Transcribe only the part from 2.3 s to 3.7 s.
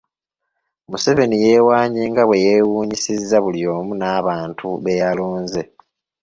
yeewuunyisizza buli